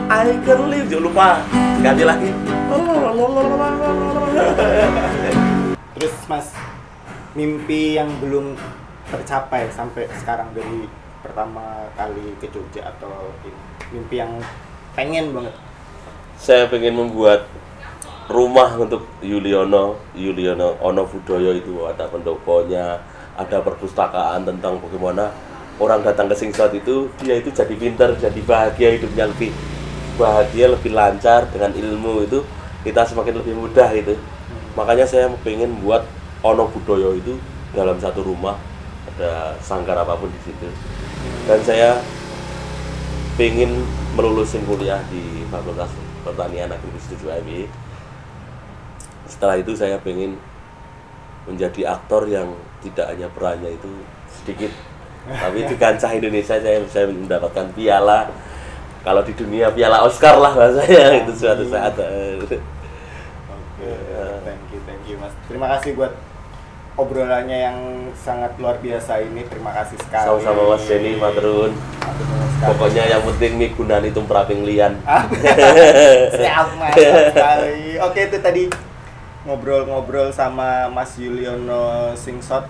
I 0.07 0.35
can 0.43 0.61
live. 0.67 0.91
Ya 0.91 0.99
lupa. 0.99 1.39
Ganti 1.79 2.03
lagi. 2.03 2.29
terus 5.97 6.13
mas 6.29 6.53
mimpi 7.33 7.97
yang 7.97 8.11
belum 8.21 8.53
tercapai 9.09 9.71
sampai 9.73 10.05
sekarang 10.19 10.53
dari 10.53 10.85
pertama 11.25 11.89
kali 11.97 12.37
ke 12.37 12.51
Jogja 12.53 12.85
atau 12.85 13.33
ini 13.41 13.57
mimpi 13.97 14.21
yang 14.21 14.37
pengen 14.93 15.33
banget 15.33 15.55
Saya 16.37 16.69
pengen 16.69 16.93
membuat 17.01 17.49
rumah 18.27 18.75
untuk 18.75 19.07
Yuliono 19.23 19.95
Yuliono 20.11 20.75
Ono 20.83 21.03
Budoyo 21.07 21.55
itu 21.55 21.87
ada 21.87 22.07
pendoponya 22.11 22.99
ada 23.39 23.57
perpustakaan 23.63 24.43
tentang 24.43 24.83
bagaimana 24.83 25.31
orang 25.79 26.03
datang 26.03 26.27
ke 26.27 26.35
Singsot 26.35 26.73
itu 26.75 27.07
dia 27.21 27.39
itu 27.39 27.53
jadi 27.53 27.71
pintar 27.77 28.17
jadi 28.19 28.39
bahagia 28.43 28.99
hidupnya 28.99 29.29
lebih 29.31 29.53
bahagia 30.17 30.73
lebih 30.73 30.91
lancar 30.91 31.45
dengan 31.53 31.71
ilmu 31.71 32.25
itu 32.25 32.41
kita 32.81 33.05
semakin 33.05 33.43
lebih 33.43 33.53
mudah 33.53 33.89
itu. 33.93 34.15
Makanya 34.79 35.03
saya 35.03 35.27
pengen 35.41 35.77
buat 35.81 36.05
Ono 36.45 36.69
Budoyo 36.69 37.17
itu 37.17 37.37
dalam 37.73 37.97
satu 37.97 38.21
rumah 38.21 38.57
ada 39.13 39.57
sanggar 39.59 39.97
apa 39.97 40.17
pun 40.17 40.29
di 40.29 40.39
situ. 40.45 40.69
Dan 41.49 41.59
saya 41.65 41.99
pengen 43.35 43.85
melulusin 44.17 44.65
kuliah 44.65 45.01
di 45.09 45.45
Fakultas 45.49 45.89
Pertanian 46.25 46.73
Agribisnis 46.73 47.21
7 47.21 47.41
MI 47.45 47.69
setelah 49.27 49.55
itu 49.59 49.75
saya 49.75 49.99
pengen 49.99 50.39
menjadi 51.47 51.95
aktor 51.95 52.27
yang 52.27 52.51
tidak 52.83 53.07
hanya 53.11 53.27
perannya 53.31 53.71
itu 53.75 53.91
sedikit 54.27 54.71
tapi 55.27 55.67
di 55.67 55.75
kancah 55.75 56.11
Indonesia 56.15 56.55
saya 56.55 56.79
bisa 56.79 57.03
mendapatkan 57.07 57.67
piala 57.75 58.31
kalau 59.03 59.23
di 59.23 59.31
dunia 59.35 59.71
piala 59.71 60.03
Oscar 60.03 60.35
lah 60.39 60.51
bahasanya 60.55 61.23
itu 61.23 61.31
suatu 61.35 61.63
saat 61.67 61.95
Oke, 61.95 63.93
thank 64.41 64.63
you, 64.73 64.79
thank 64.89 65.03
you 65.05 65.15
mas. 65.21 65.31
Terima 65.45 65.69
kasih 65.77 65.93
buat 65.93 66.17
obrolannya 66.97 67.57
yang 67.61 67.77
sangat 68.17 68.57
luar 68.57 68.81
biasa 68.81 69.21
ini. 69.21 69.45
Terima 69.45 69.69
kasih 69.69 70.01
sekali. 70.01 70.25
sama-sama 70.41 70.73
Mas 70.73 70.83
Denny 70.89 71.13
Matrun 71.13 71.71
pokoknya 72.57 73.03
yang 73.05 73.21
penting 73.21 73.53
migunan 73.61 74.01
itu 74.01 74.17
meraping 74.25 74.65
lian 74.65 74.97
Ah, 75.05 75.29
Siap 76.41 76.67
mas 76.81 76.93
sekali. 76.97 78.01
Oke 78.01 78.19
itu 78.25 78.37
tadi 78.41 78.63
ngobrol-ngobrol 79.47 80.27
sama 80.29 80.91
Mas 80.91 81.15
Yuliono 81.15 82.11
Singsot. 82.13 82.67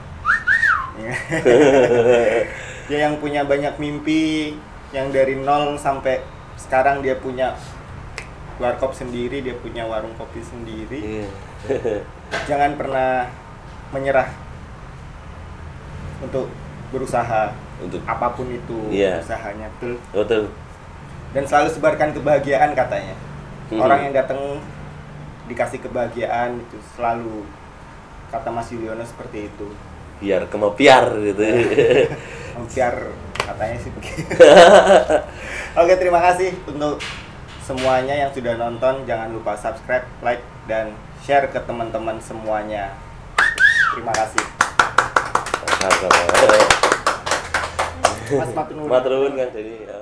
dia 2.88 2.98
yang 3.04 3.18
punya 3.18 3.42
banyak 3.44 3.74
mimpi, 3.78 4.54
yang 4.94 5.10
dari 5.10 5.36
nol 5.36 5.76
sampai 5.76 6.22
sekarang 6.56 7.02
dia 7.02 7.18
punya 7.18 7.58
warkop 8.58 8.94
sendiri, 8.94 9.42
dia 9.42 9.58
punya 9.58 9.86
warung 9.86 10.14
kopi 10.16 10.42
sendiri. 10.42 11.02
Iya. 11.02 11.28
Jangan 12.50 12.78
pernah 12.78 13.26
menyerah 13.90 14.30
untuk 16.22 16.50
berusaha 16.90 17.52
untuk 17.78 18.02
apa 18.10 18.34
pun 18.34 18.50
itu 18.50 18.90
Iya. 18.90 19.22
usahanya 19.22 19.70
betul 19.78 19.94
betul 20.16 20.44
dan 21.36 21.44
selalu 21.46 21.70
sebarkan 21.70 22.10
kebahagiaan 22.16 22.72
katanya 22.74 23.14
Mhm. 23.70 23.80
orang 23.80 24.00
yang 24.10 24.14
datang 24.16 24.40
dikasih 25.48 25.80
kebahagiaan 25.82 26.60
itu 26.60 26.78
selalu 26.96 27.48
kata 28.32 28.52
Mas 28.52 28.70
Yuliono 28.72 29.04
seperti 29.08 29.48
itu 29.48 29.68
biar 30.20 30.46
kemepiar 30.52 31.16
gitu 31.24 31.42
biar 32.76 32.96
katanya 33.38 33.78
sih 33.80 33.92
begitu 33.96 34.34
oke 35.80 35.94
terima 35.96 36.20
kasih 36.20 36.52
untuk 36.68 37.00
semuanya 37.64 38.16
yang 38.16 38.32
sudah 38.32 38.56
nonton 38.60 39.08
jangan 39.08 39.32
lupa 39.32 39.56
subscribe 39.56 40.08
like 40.24 40.44
dan 40.68 40.92
share 41.24 41.48
ke 41.52 41.60
teman-teman 41.64 42.20
semuanya 42.24 42.96
terima 43.98 44.14
kasih. 44.14 44.46
Mas. 48.38 48.52
Matur 48.54 49.12
nuwun 49.16 49.34
Kang 49.40 49.52
Denny. 49.56 49.88
Ya. 49.88 49.97